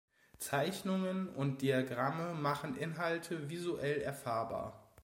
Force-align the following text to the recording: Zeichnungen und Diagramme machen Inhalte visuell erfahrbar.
Zeichnungen 0.39 1.29
und 1.29 1.61
Diagramme 1.61 2.33
machen 2.33 2.75
Inhalte 2.75 3.51
visuell 3.51 4.01
erfahrbar. 4.01 4.81